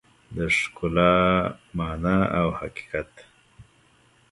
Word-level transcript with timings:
د 0.35 0.37
ښکلا 0.57 1.15
مانا 1.77 2.17
او 2.39 2.47
حقیقت 2.59 3.11